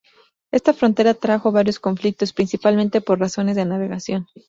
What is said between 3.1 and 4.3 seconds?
razones de navegación.